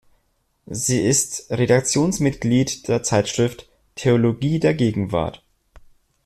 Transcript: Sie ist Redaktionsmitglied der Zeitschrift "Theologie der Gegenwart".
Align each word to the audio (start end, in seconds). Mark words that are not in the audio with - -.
Sie 0.65 0.99
ist 0.99 1.51
Redaktionsmitglied 1.51 2.87
der 2.87 3.03
Zeitschrift 3.03 3.69
"Theologie 3.93 4.59
der 4.59 4.73
Gegenwart". 4.73 5.43